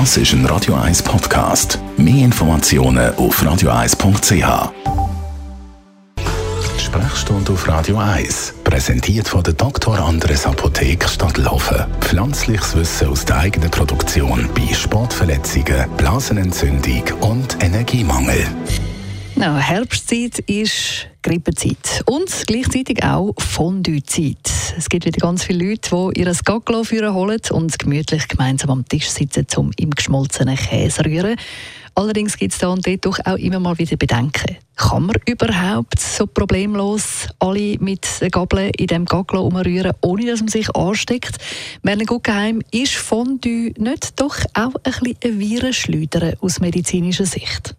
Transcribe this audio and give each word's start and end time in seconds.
Das 0.00 0.16
ist 0.16 0.32
ein 0.32 0.44
Radio 0.46 0.74
1 0.74 1.04
Podcast. 1.04 1.78
Mehr 1.96 2.24
Informationen 2.24 3.14
auf 3.14 3.40
radio1.ch. 3.40 4.72
Sprechstunde 6.80 7.52
auf 7.52 7.68
Radio 7.68 7.98
1. 7.98 8.54
Präsentiert 8.64 9.28
von 9.28 9.44
der 9.44 9.54
Dr. 9.54 9.96
Andres 10.00 10.46
Apotheke 10.46 11.08
Stadtlaufen. 11.08 11.86
Pflanzliches 12.00 12.74
Wissen 12.74 13.06
aus 13.06 13.24
der 13.24 13.36
eigenen 13.36 13.70
Produktion 13.70 14.48
bei 14.52 14.74
Sportverletzungen, 14.74 15.88
Blasenentzündung 15.96 17.04
und 17.20 17.62
Energiemangel. 17.62 18.48
Ja, 19.36 19.56
Herbstzeit 19.56 20.40
ist 20.40 21.06
Grippezeit 21.22 22.02
und 22.06 22.28
gleichzeitig 22.48 23.04
auch 23.04 23.32
Fondue-Zeit. 23.38 24.63
Es 24.76 24.88
gibt 24.88 25.06
wieder 25.06 25.18
ganz 25.18 25.44
viele 25.44 25.70
Leute, 25.70 25.90
die 26.14 26.20
ihr 26.20 26.32
Gaglo 26.44 26.82
holen 26.84 27.40
und 27.52 27.78
gemütlich 27.78 28.26
gemeinsam 28.26 28.70
am 28.70 28.88
Tisch 28.88 29.08
sitzen, 29.08 29.46
um 29.56 29.70
im 29.76 29.90
geschmolzenen 29.90 30.56
Käse 30.56 31.02
zu 31.02 31.04
rühren. 31.04 31.36
Allerdings 31.94 32.36
gibt 32.36 32.54
es 32.54 32.58
da 32.58 32.68
und 32.68 32.84
dort 32.84 33.06
doch 33.06 33.18
auch 33.24 33.36
immer 33.36 33.60
mal 33.60 33.78
wieder 33.78 33.96
Bedenken. 33.96 34.56
Kann 34.74 35.06
man 35.06 35.16
überhaupt 35.26 36.00
so 36.00 36.26
problemlos 36.26 37.28
alle 37.38 37.78
mit 37.78 38.06
Gabeln 38.32 38.72
in 38.76 38.88
dem 38.88 39.04
Gaglo 39.04 39.46
umrühren, 39.46 39.92
ohne 40.00 40.26
dass 40.26 40.40
man 40.40 40.48
sich 40.48 40.74
ansteckt? 40.74 41.36
Merlin 41.82 42.06
Guggenheim, 42.06 42.60
ist 42.72 42.94
Fondue 42.94 43.72
nicht 43.78 44.20
doch 44.20 44.38
auch 44.54 44.74
ein 44.82 44.92
bisschen 45.00 45.16
ein 45.22 45.38
Virenschleudern 45.38 46.34
aus 46.40 46.58
medizinischer 46.58 47.26
Sicht? 47.26 47.76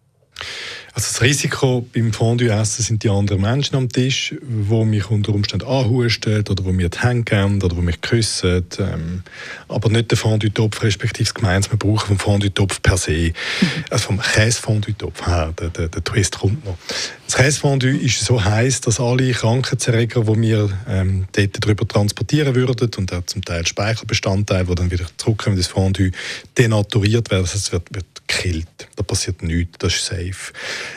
Also 0.95 1.09
das 1.09 1.21
Risiko 1.21 1.85
beim 1.93 2.13
Fondue-Essen 2.13 2.81
sind 2.81 3.03
die 3.03 3.09
anderen 3.09 3.41
Menschen 3.41 3.75
am 3.75 3.89
Tisch, 3.89 4.33
die 4.41 4.85
mich 4.85 5.09
unter 5.09 5.33
Umständen 5.33 5.67
anhusten 5.67 6.39
oder 6.47 6.63
die 6.63 6.71
mir 6.71 6.87
die 6.87 6.99
Hände 6.99 7.23
geben 7.25 7.61
oder 7.61 7.75
die 7.75 7.81
mich 7.81 7.99
küssen. 7.99 8.65
Ähm, 8.79 9.23
aber 9.67 9.89
nicht 9.89 10.09
der 10.11 10.17
Fondue-Topf, 10.17 10.81
respektive 10.83 11.25
das 11.25 11.33
gemeinsame 11.33 11.75
Brauchen 11.75 12.07
vom 12.07 12.17
Fondue-Topf 12.17 12.81
per 12.81 12.95
se. 12.95 13.11
Mhm. 13.11 13.67
Also 13.89 14.05
vom 14.05 14.21
Käse-Fondue-Topf 14.21 15.27
her, 15.27 15.53
der, 15.59 15.69
der, 15.69 15.89
der, 15.89 16.01
Twist 16.01 16.39
kommt 16.39 16.63
noch. 16.63 16.77
Das 17.25 17.35
Käse-Fondue 17.35 17.97
ist 17.97 18.23
so 18.23 18.41
heiß, 18.41 18.79
dass 18.79 19.01
alle 19.01 19.33
Krankheitserreger, 19.33 20.21
die 20.21 20.41
wir 20.43 20.69
ähm, 20.87 21.25
dort 21.33 21.65
drüber 21.65 21.85
transportieren 21.85 22.55
würden 22.55 22.89
und 22.97 23.11
auch 23.11 23.25
zum 23.25 23.43
Teil 23.43 23.67
Speichelbestandteile, 23.67 24.63
die 24.63 24.75
dann 24.75 24.91
wieder 24.91 25.05
zurückkommen 25.17 25.57
das 25.57 25.67
Fondue, 25.67 26.11
denaturiert 26.57 27.31
werden. 27.31 27.49
Das 27.51 27.69
wird, 27.73 27.93
wird 27.93 28.05
gekillt. 28.27 28.67
Da 28.95 29.03
passiert 29.03 29.43
nichts, 29.43 29.77
das 29.79 29.95
ist 29.95 30.05
safe. 30.05 30.53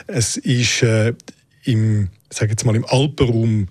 Es 0.06 0.36
ist 0.36 0.82
äh, 0.82 1.14
im, 1.64 2.08
sag 2.30 2.50
jetzt 2.50 2.64
mal, 2.64 2.76
im 2.76 2.84
Alpenraum 2.84 3.68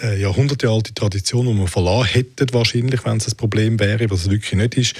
eine 0.00 0.16
jahrhundertealte 0.16 0.94
Tradition, 0.94 1.46
die 1.46 1.54
man 1.54 1.66
verlassen 1.66 2.08
hätte, 2.12 2.46
wahrscheinlich, 2.52 3.04
wenn 3.04 3.16
es 3.16 3.28
ein 3.28 3.36
Problem 3.36 3.80
wäre, 3.80 4.10
was 4.10 4.22
es 4.22 4.30
wirklich 4.30 4.52
nicht 4.52 4.74
ist. 4.76 4.94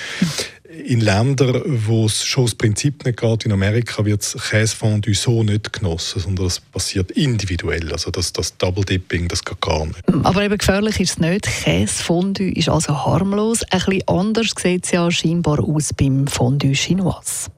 In 0.87 1.01
Ländern, 1.01 1.63
wo 1.87 2.07
es 2.07 2.25
schon 2.25 2.47
das 2.47 2.55
Prinzip 2.55 3.05
nicht 3.05 3.21
geht, 3.21 3.45
in 3.45 3.53
Amerika 3.53 4.05
wird 4.07 4.23
das 4.23 4.51
Käsefondue 4.51 5.15
so 5.15 5.43
nicht 5.43 5.73
genossen, 5.73 6.21
sondern 6.21 6.47
das 6.47 6.61
passiert 6.61 7.11
individuell. 7.11 7.93
Also 7.93 8.11
das, 8.11 8.33
das 8.33 8.57
Double 8.57 8.85
Dipping, 8.85 9.29
das 9.29 9.45
geht 9.45 9.61
gar 9.61 9.85
nicht. 9.85 10.01
Aber 10.23 10.43
eben 10.43 10.57
gefährlich 10.57 10.99
ist 10.99 11.11
es 11.11 11.19
nicht. 11.19 11.45
Käsefondue 11.45 12.53
ist 12.53 12.71
also 12.71 13.05
harmlos. 13.05 13.63
Ein 13.65 13.81
bisschen 13.81 14.09
anders 14.09 14.55
sieht 14.61 14.87
es 14.87 14.93
ja 14.93 15.11
scheinbar 15.11 15.61
aus 15.61 15.91
beim 15.93 16.27
Fondue 16.27 16.75
Chinoise. 16.75 17.51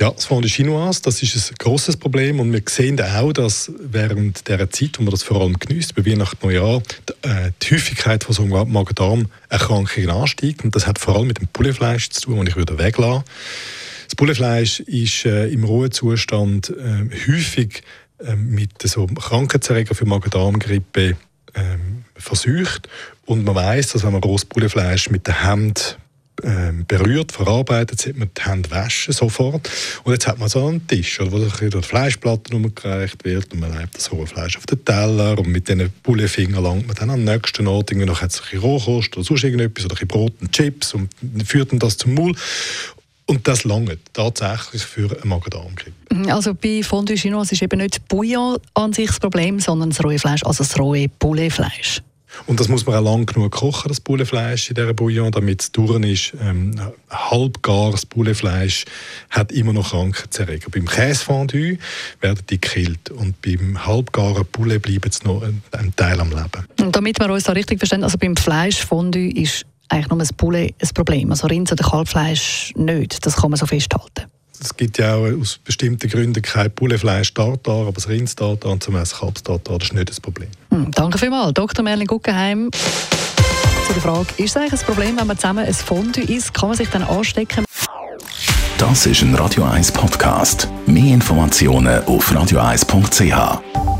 Ja, 0.00 0.10
das 0.12 0.24
Fondue 0.24 0.48
Chinoise, 0.48 1.02
das 1.02 1.22
ist 1.22 1.50
ein 1.50 1.56
grosses 1.58 1.94
Problem 1.94 2.40
und 2.40 2.50
wir 2.54 2.62
sehen 2.66 2.98
auch, 3.02 3.34
dass 3.34 3.70
während 3.78 4.48
der 4.48 4.70
Zeit, 4.70 4.98
wo 4.98 5.02
man 5.02 5.10
das 5.10 5.22
vor 5.22 5.42
allem 5.42 5.58
genießt, 5.58 5.94
bei 5.94 6.06
Weihnachten, 6.06 6.38
Neujahr, 6.42 6.82
die, 7.06 7.28
äh, 7.28 7.52
die 7.60 7.74
Häufigkeit 7.74 8.24
von 8.24 8.34
so 8.34 8.46
Magen-Darm-Erkrankungen 8.46 10.08
ansteigt 10.08 10.64
und 10.64 10.74
das 10.74 10.86
hat 10.86 10.98
vor 10.98 11.16
allem 11.16 11.26
mit 11.26 11.38
dem 11.38 11.48
Pullefleisch 11.48 12.08
zu 12.08 12.22
tun, 12.22 12.38
das 12.38 12.48
ich 12.48 12.56
würde 12.56 12.78
weglassen. 12.78 13.24
Das 14.06 14.16
Pullefleisch 14.16 14.80
ist 14.80 15.26
äh, 15.26 15.48
im 15.48 15.64
Ruhezustand 15.64 16.70
äh, 16.70 17.30
häufig 17.30 17.82
äh, 18.24 18.36
mit 18.36 18.80
so 18.82 19.06
Krankheitserregern 19.06 19.94
für 19.94 20.06
Magen-Darm-Grippe 20.06 21.18
ähm, 21.54 22.04
versucht 22.16 22.88
und 23.26 23.44
man 23.44 23.54
weiß, 23.54 23.88
dass 23.88 24.02
wenn 24.02 24.12
man 24.12 24.22
rohes 24.22 24.46
Pullefleisch 24.46 25.10
mit 25.10 25.26
der 25.26 25.44
Hand 25.44 25.98
berührt, 26.86 27.32
verarbeitet, 27.32 28.00
sieht 28.00 28.16
man 28.16 28.30
die 28.36 28.42
Hände 28.42 28.70
waschen 28.70 29.12
sofort. 29.12 29.68
Und 30.04 30.12
jetzt 30.12 30.26
hat 30.26 30.38
man 30.38 30.48
so 30.48 30.66
einen 30.66 30.86
Tisch, 30.86 31.18
wo 31.20 31.38
durch 31.38 31.86
Fleischplatten 31.86 32.54
umgereicht 32.54 33.24
wird 33.24 33.52
und 33.52 33.60
man 33.60 33.76
legt 33.78 33.96
das 33.96 34.10
hohe 34.10 34.26
Fleisch 34.26 34.56
auf 34.56 34.66
den 34.66 34.84
Teller 34.84 35.38
und 35.38 35.48
mit 35.48 35.68
diesen 35.68 35.90
Bullefingern 36.02 36.62
langt 36.62 36.86
man 36.86 36.96
dann 36.96 37.10
am 37.10 37.24
nächsten 37.24 37.66
Ort 37.66 37.90
irgendwie 37.90 38.06
noch 38.06 38.22
ein 38.22 38.28
bisschen 38.28 38.60
Rohkost 38.60 39.16
oder 39.16 39.24
sonst 39.24 39.44
irgendetwas 39.44 39.84
oder 39.84 39.96
ein 40.00 40.08
Brot 40.08 40.32
und 40.40 40.52
Chips 40.52 40.94
und 40.94 41.08
führt 41.44 41.72
dann 41.72 41.78
das 41.78 41.96
zum 41.96 42.14
Maul. 42.14 42.34
Und 43.26 43.46
das 43.46 43.62
lange 43.62 43.96
tatsächlich 44.12 44.82
für 44.82 45.08
eine 45.08 45.24
Magen-Darm-Grippe. 45.24 46.32
Also 46.32 46.52
bei 46.52 46.82
Fondue 46.82 47.16
Chinoise 47.16 47.54
ist 47.54 47.62
eben 47.62 47.78
nicht 47.78 48.08
Bouillon 48.08 48.58
an 48.74 48.92
sich 48.92 49.06
das 49.06 49.20
Problem, 49.20 49.60
sondern 49.60 49.90
das 49.90 50.02
rohe 50.02 50.18
Fleisch, 50.18 50.42
also 50.42 50.64
das 50.64 50.76
rohe 50.76 51.08
Pouletfleisch. 51.08 52.02
Und 52.46 52.60
das 52.60 52.68
muss 52.68 52.86
man 52.86 52.96
auch 52.96 53.04
lang 53.04 53.26
genug 53.26 53.52
kochen, 53.52 53.88
das 53.88 54.00
Bullefleisch 54.00 54.70
in 54.70 54.74
dieser 54.74 54.94
Bouillon, 54.94 55.30
damit 55.30 55.62
es 55.62 55.72
durch 55.72 56.02
ist. 56.04 56.32
Ähm, 56.40 56.74
halbgares 57.10 58.06
Bullefleisch 58.06 58.84
hat 59.30 59.52
immer 59.52 59.72
noch 59.72 59.90
Krankheitserreger. 59.90 60.68
Beim 60.70 60.86
Käsefondue 60.86 61.78
werden 62.20 62.40
die 62.48 62.60
gekillt 62.60 63.10
und 63.10 63.40
beim 63.42 63.86
halbgaren 63.86 64.46
Poulet 64.46 64.82
bleibt 64.82 65.12
es 65.12 65.24
noch 65.24 65.42
ein, 65.42 65.62
ein, 65.72 65.94
Teil 65.96 66.20
am 66.20 66.30
Leben. 66.30 66.66
Und 66.80 66.94
damit 66.94 67.18
wir 67.18 67.30
uns 67.30 67.44
da 67.44 67.52
richtig 67.52 67.78
verstehen, 67.78 68.04
also 68.04 68.18
beim 68.18 68.36
Fleischfondue 68.36 69.30
ist 69.32 69.66
eigentlich 69.88 70.08
nur 70.08 70.18
das 70.18 70.32
Poulet 70.32 70.74
ein 70.80 70.88
Problem, 70.94 71.30
also 71.30 71.46
Rind- 71.46 71.72
oder 71.72 71.84
Kalbfleisch 71.84 72.72
nicht. 72.76 73.24
Das 73.26 73.36
kann 73.36 73.50
man 73.50 73.58
so 73.58 73.66
festhalten 73.66 74.30
es 74.62 74.76
gibt 74.76 74.98
ja 74.98 75.14
auch 75.14 75.26
aus 75.40 75.58
bestimmten 75.64 76.08
Gründen 76.08 76.42
kein 76.42 76.70
Bullefleisch 76.70 77.32
Tartar, 77.32 77.82
aber 77.86 77.92
das 77.92 78.08
Rinds 78.08 78.36
Tartar 78.36 78.72
und 78.72 78.82
zum 78.82 78.94
Beispiel 78.94 79.18
Kalbs 79.20 79.42
Tartar, 79.42 79.78
das 79.78 79.88
ist 79.88 79.94
nicht 79.94 80.10
das 80.10 80.20
Problem. 80.20 80.50
Danke 80.70 81.18
vielmals, 81.18 81.54
Dr. 81.54 81.82
Merlin 81.82 82.06
Guggenheim. 82.06 82.70
Zu 83.86 83.92
der 83.92 84.02
Frage, 84.02 84.28
ist 84.36 84.50
es 84.50 84.56
eigentlich 84.56 84.80
ein 84.80 84.86
Problem, 84.86 85.18
wenn 85.18 85.26
man 85.26 85.36
zusammen 85.36 85.66
ein 85.66 85.74
Fondue 85.74 86.22
isst, 86.24 86.54
kann 86.54 86.68
man 86.68 86.78
sich 86.78 86.88
dann 86.90 87.02
anstecken? 87.02 87.64
Das 88.78 89.04
ist 89.06 89.22
ein 89.22 89.34
Radio 89.34 89.64
1 89.64 89.92
Podcast. 89.92 90.68
Mehr 90.86 91.12
Informationen 91.14 92.02
auf 92.04 92.32
radio1.ch. 92.32 93.99